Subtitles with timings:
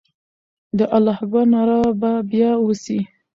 [0.77, 2.99] د الله اکبر ناره به بیا وسي.